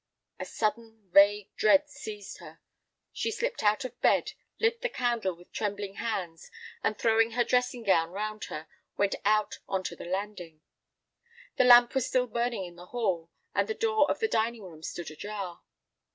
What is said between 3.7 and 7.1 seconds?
of bed, lit the candle with trembling hands, and